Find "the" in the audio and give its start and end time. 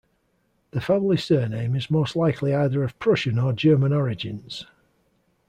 0.71-0.81